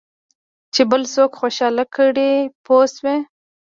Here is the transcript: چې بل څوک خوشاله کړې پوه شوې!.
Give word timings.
چې 0.73 0.81
بل 0.91 1.01
څوک 1.13 1.31
خوشاله 1.39 1.83
کړې 1.95 2.31
پوه 2.65 2.85
شوې!. 2.95 3.17